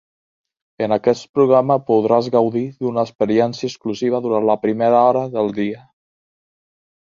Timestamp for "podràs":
1.89-2.31